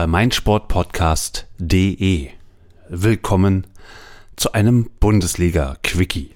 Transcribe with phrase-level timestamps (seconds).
[0.00, 2.30] bei meinsportpodcast.de.
[2.88, 3.66] Willkommen
[4.34, 6.30] zu einem Bundesliga-Quickie.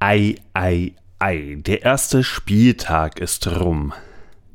[0.00, 3.94] Ei, ei, ei, der erste Spieltag ist rum.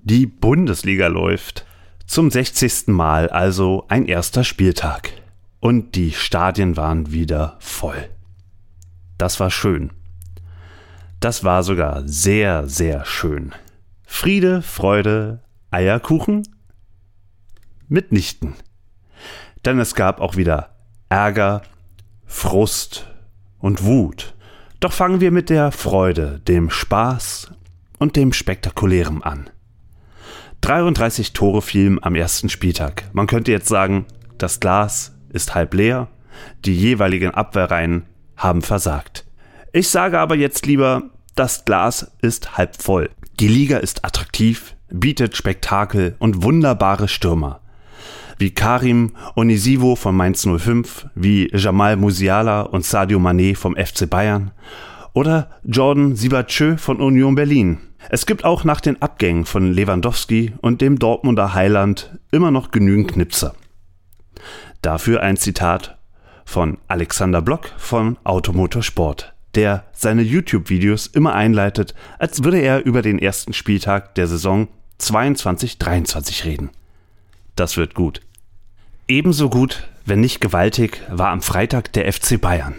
[0.04, 1.66] Die Bundesliga läuft.
[2.06, 2.90] Zum 60.
[2.90, 5.09] Mal also ein erster Spieltag.
[5.59, 8.12] Und die Stadien waren wieder voll.
[9.18, 9.90] Das war schön.
[11.20, 13.56] Das war sogar sehr, sehr schön.
[14.04, 15.40] Friede, Freude,
[15.72, 16.44] Eierkuchen
[17.88, 18.53] mitnichten.
[19.66, 20.75] Denn es gab auch wieder
[21.09, 21.61] Ärger,
[22.25, 23.08] Frust
[23.59, 24.36] und Wut.
[24.80, 27.52] Doch fangen wir mit der Freude, dem Spaß
[27.97, 29.50] und dem Spektakulären an.
[30.61, 33.06] 33 Tore fielen am ersten Spieltag.
[33.13, 34.06] Man könnte jetzt sagen,
[34.38, 36.08] das Glas ist halb leer,
[36.66, 39.25] die jeweiligen Abwehrreihen haben versagt.
[39.72, 41.03] Ich sage aber jetzt lieber,
[41.36, 43.09] das Glas ist halb voll.
[43.39, 47.61] Die Liga ist attraktiv, bietet Spektakel und wunderbare Stürmer
[48.38, 54.52] wie Karim Onisivo von Mainz 05, wie Jamal Musiala und Sadio Mané vom FC Bayern
[55.14, 57.79] oder Jordan Sibachö von Union Berlin.
[58.09, 63.13] Es gibt auch nach den Abgängen von Lewandowski und dem Dortmunder Heiland immer noch genügend
[63.13, 63.56] Knipser.
[64.81, 65.97] Dafür ein Zitat
[66.45, 73.18] von Alexander Block von Automotorsport, der seine YouTube-Videos immer einleitet, als würde er über den
[73.18, 74.68] ersten Spieltag der Saison
[75.00, 76.69] 22-23 reden.
[77.56, 78.22] Das wird gut.
[79.08, 82.74] Ebenso gut, wenn nicht gewaltig, war am Freitag der FC Bayern.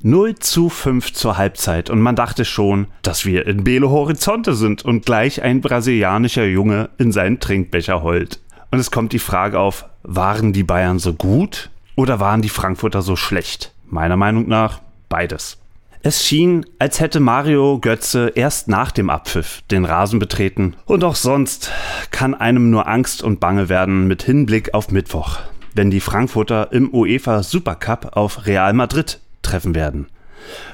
[0.00, 4.82] 0 zu 5 zur Halbzeit und man dachte schon, dass wir in Belo Horizonte sind
[4.82, 8.40] und gleich ein brasilianischer Junge in seinen Trinkbecher heult.
[8.70, 13.02] Und es kommt die Frage auf, waren die Bayern so gut oder waren die Frankfurter
[13.02, 13.74] so schlecht?
[13.86, 14.80] Meiner Meinung nach
[15.10, 15.58] beides.
[16.04, 20.74] Es schien, als hätte Mario Götze erst nach dem Abpfiff den Rasen betreten.
[20.84, 21.70] Und auch sonst
[22.10, 25.38] kann einem nur Angst und Bange werden mit Hinblick auf Mittwoch,
[25.74, 30.08] wenn die Frankfurter im UEFA Supercup auf Real Madrid treffen werden.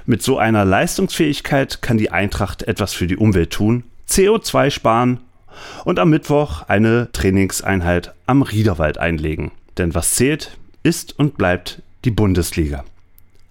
[0.06, 5.20] Mit so einer Leistungsfähigkeit kann die Eintracht etwas für die Umwelt tun, CO2 sparen
[5.84, 9.50] und am Mittwoch eine Trainingseinheit am Riederwald einlegen.
[9.76, 12.84] Denn was zählt, ist und bleibt die Bundesliga.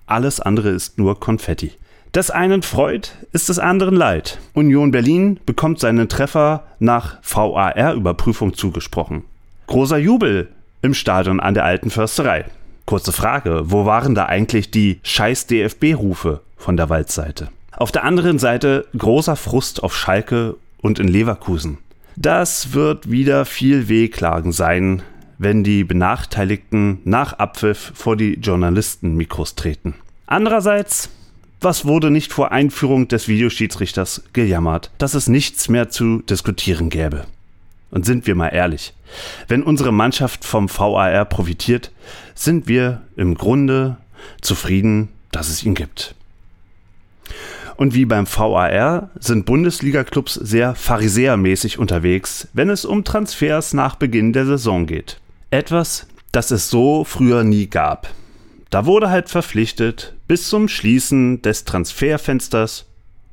[0.07, 1.73] Alles andere ist nur Konfetti.
[2.13, 4.40] Das einen freut, ist des anderen leid.
[4.53, 9.25] Union Berlin bekommt seinen Treffer nach VAR-Überprüfung zugesprochen.
[9.67, 10.47] Großer Jubel
[10.81, 12.46] im Stadion an der alten Försterei.
[12.85, 17.50] Kurze Frage, wo waren da eigentlich die scheiß DFB-Rufe von der Waldseite?
[17.75, 21.79] Auf der anderen Seite großer Frust auf Schalke und in Leverkusen.
[22.16, 25.03] Das wird wieder viel Wehklagen sein,
[25.38, 29.96] wenn die Benachteiligten nach Abpfiff vor die Journalistenmikros treten.
[30.25, 31.09] Andererseits,
[31.62, 37.26] was wurde nicht vor Einführung des Videoschiedsrichters gejammert, dass es nichts mehr zu diskutieren gäbe?
[37.90, 38.94] Und sind wir mal ehrlich,
[39.47, 41.92] wenn unsere Mannschaft vom VAR profitiert,
[42.36, 43.97] sind wir im Grunde
[44.42, 46.16] zufrieden, dass es ihn gibt.
[47.78, 54.34] Und wie beim VAR sind Bundesliga-Clubs sehr pharisäermäßig unterwegs, wenn es um Transfers nach Beginn
[54.34, 55.20] der Saison geht.
[55.50, 58.09] Etwas, das es so früher nie gab.
[58.70, 62.85] Da wurde halt verpflichtet bis zum Schließen des Transferfensters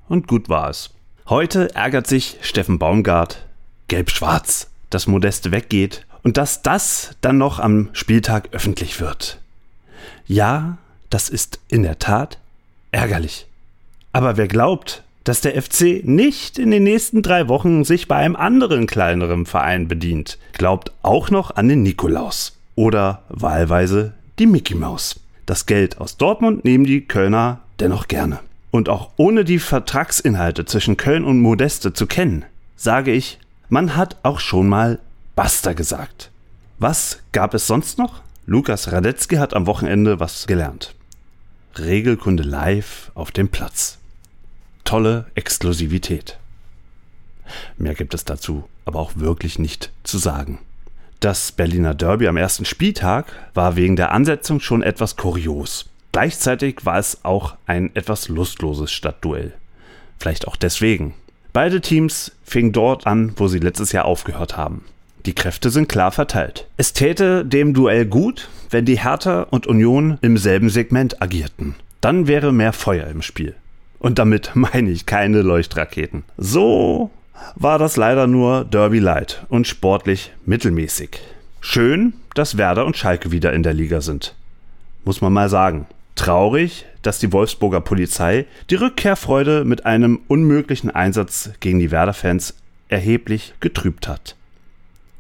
[0.09, 0.91] und gut war es.
[1.29, 3.47] Heute ärgert sich Steffen Baumgart
[3.89, 9.41] gelb-schwarz, dass Modeste weggeht und dass das dann noch am Spieltag öffentlich wird.
[10.27, 10.79] Ja,
[11.11, 12.39] das ist in der Tat
[12.93, 13.47] ärgerlich.
[14.13, 18.37] Aber wer glaubt, dass der FC nicht in den nächsten drei Wochen sich bei einem
[18.37, 25.21] anderen kleineren Verein bedient, glaubt auch noch an den Nikolaus oder wahlweise die Mickey Maus.
[25.47, 28.41] Das Geld aus Dortmund nehmen die Kölner dennoch gerne.
[28.71, 32.45] Und auch ohne die Vertragsinhalte zwischen Köln und Modeste zu kennen,
[32.77, 33.39] sage ich,
[33.69, 34.99] man hat auch schon mal
[35.37, 36.31] Basta gesagt.
[36.79, 38.23] Was gab es sonst noch?
[38.47, 40.95] Lukas Radetzky hat am Wochenende was gelernt.
[41.79, 43.99] Regelkunde live auf dem Platz.
[44.85, 46.39] Tolle Exklusivität.
[47.77, 50.59] Mehr gibt es dazu aber auch wirklich nicht zu sagen.
[51.21, 55.87] Das Berliner Derby am ersten Spieltag war wegen der Ansetzung schon etwas kurios.
[56.13, 59.53] Gleichzeitig war es auch ein etwas lustloses Stadtduell.
[60.19, 61.15] Vielleicht auch deswegen.
[61.53, 64.85] Beide Teams fingen dort an, wo sie letztes Jahr aufgehört haben.
[65.25, 66.69] Die Kräfte sind klar verteilt.
[66.77, 71.75] Es täte dem Duell gut, wenn die Hertha und Union im selben Segment agierten.
[72.01, 73.55] Dann wäre mehr Feuer im Spiel.
[74.05, 76.25] Und damit meine ich keine Leuchtraketen.
[76.37, 77.11] So
[77.55, 81.21] war das leider nur Derby Light und sportlich mittelmäßig.
[81.63, 84.35] Schön, dass Werder und Schalke wieder in der Liga sind.
[85.07, 85.87] Muss man mal sagen.
[86.17, 92.57] Traurig, dass die Wolfsburger Polizei die Rückkehrfreude mit einem unmöglichen Einsatz gegen die Werder-Fans
[92.91, 94.37] erheblich getrübt hat.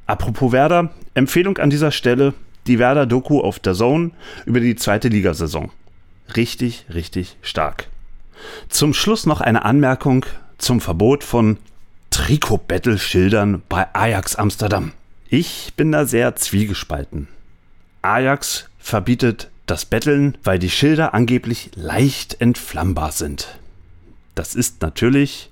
[0.04, 2.34] Apropos Werder, Empfehlung an dieser Stelle,
[2.66, 4.10] die Werder-Doku auf der Zone
[4.44, 5.70] über die zweite Ligasaison.
[6.36, 7.88] Richtig, richtig stark.
[8.68, 10.26] Zum Schluss noch eine Anmerkung
[10.58, 11.58] zum Verbot von
[12.10, 14.92] Trikot-Battle-Schildern bei Ajax Amsterdam.
[15.28, 17.28] Ich bin da sehr zwiegespalten.
[18.02, 23.58] Ajax verbietet das Betteln, weil die Schilder angeblich leicht entflammbar sind.
[24.34, 25.50] Das ist natürlich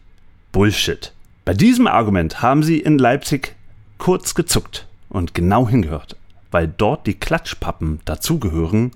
[0.53, 1.13] Bullshit.
[1.45, 3.57] Bei diesem Argument haben sie in Leipzig
[3.99, 6.17] kurz gezuckt und genau hingehört,
[6.51, 8.93] weil dort die Klatschpappen dazugehören,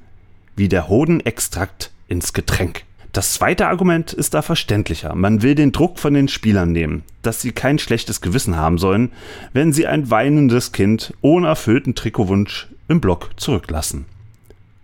[0.54, 2.85] wie der Hodenextrakt ins Getränk.
[3.16, 5.14] Das zweite Argument ist da verständlicher.
[5.14, 9.10] Man will den Druck von den Spielern nehmen, dass sie kein schlechtes Gewissen haben sollen,
[9.54, 14.04] wenn sie ein weinendes Kind ohne erfüllten Trikotwunsch im Block zurücklassen.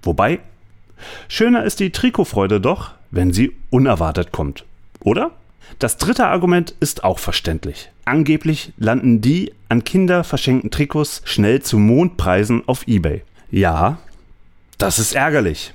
[0.02, 0.40] Wobei,
[1.28, 4.64] schöner ist die Trikotfreude doch, wenn sie unerwartet kommt.
[5.00, 5.32] Oder?
[5.78, 7.90] Das dritte Argument ist auch verständlich.
[8.06, 13.24] Angeblich landen die an Kinder verschenkten Trikots schnell zu Mondpreisen auf eBay.
[13.50, 13.98] Ja,
[14.78, 15.74] das ist ärgerlich.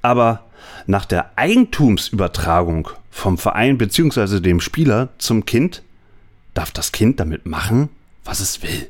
[0.00, 0.47] Aber
[0.86, 4.40] nach der Eigentumsübertragung vom Verein bzw.
[4.40, 5.82] dem Spieler zum Kind
[6.54, 7.88] darf das Kind damit machen,
[8.24, 8.88] was es will.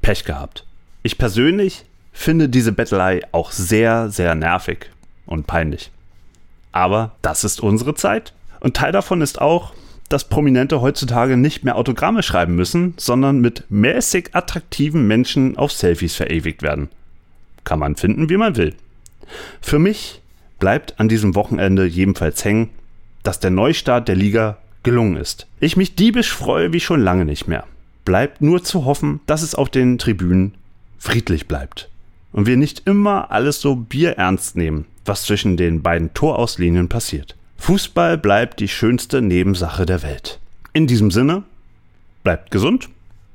[0.00, 0.64] Pech gehabt.
[1.02, 4.90] Ich persönlich finde diese Bettelei auch sehr, sehr nervig
[5.26, 5.90] und peinlich.
[6.72, 8.32] Aber das ist unsere Zeit.
[8.60, 9.74] Und Teil davon ist auch,
[10.08, 16.14] dass Prominente heutzutage nicht mehr Autogramme schreiben müssen, sondern mit mäßig attraktiven Menschen auf Selfies
[16.14, 16.88] verewigt werden.
[17.64, 18.74] Kann man finden, wie man will.
[19.60, 20.21] Für mich
[20.62, 22.70] bleibt an diesem Wochenende jedenfalls hängen,
[23.24, 25.48] dass der Neustart der Liga gelungen ist.
[25.58, 27.64] Ich mich diebisch freue wie schon lange nicht mehr.
[28.04, 30.54] Bleibt nur zu hoffen, dass es auf den Tribünen
[30.98, 31.90] friedlich bleibt.
[32.30, 37.34] Und wir nicht immer alles so bierernst nehmen, was zwischen den beiden Torauslinien passiert.
[37.56, 40.38] Fußball bleibt die schönste Nebensache der Welt.
[40.72, 41.42] In diesem Sinne,
[42.22, 42.88] bleibt gesund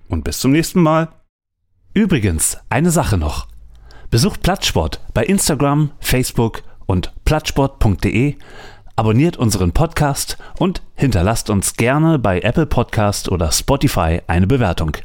[0.07, 1.09] und bis zum nächsten Mal.
[1.93, 3.47] Übrigens, eine Sache noch.
[4.09, 8.35] Besucht Platzsport bei Instagram, Facebook und plattsport.de,
[8.95, 14.97] abonniert unseren Podcast und hinterlasst uns gerne bei Apple Podcast oder Spotify eine Bewertung.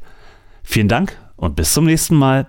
[0.62, 2.49] Vielen Dank und bis zum nächsten Mal.